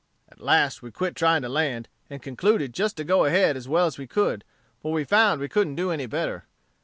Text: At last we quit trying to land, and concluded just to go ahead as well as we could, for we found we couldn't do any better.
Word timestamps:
At 0.29 0.41
last 0.41 0.81
we 0.81 0.89
quit 0.89 1.15
trying 1.15 1.43
to 1.43 1.47
land, 1.49 1.87
and 2.09 2.23
concluded 2.23 2.73
just 2.73 2.97
to 2.97 3.03
go 3.03 3.25
ahead 3.25 3.55
as 3.55 3.67
well 3.67 3.85
as 3.85 3.99
we 3.99 4.07
could, 4.07 4.43
for 4.81 4.91
we 4.91 5.03
found 5.03 5.39
we 5.39 5.47
couldn't 5.47 5.75
do 5.75 5.91
any 5.91 6.07
better. 6.07 6.45